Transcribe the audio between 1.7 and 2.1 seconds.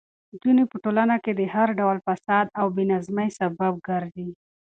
ډول